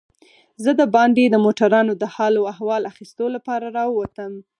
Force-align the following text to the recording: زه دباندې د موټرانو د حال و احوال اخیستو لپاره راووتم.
زه 0.63 0.71
دباندې 0.81 1.23
د 1.29 1.35
موټرانو 1.45 1.93
د 2.01 2.03
حال 2.13 2.33
و 2.39 2.49
احوال 2.53 2.81
اخیستو 2.91 3.25
لپاره 3.35 3.65
راووتم. 3.77 4.31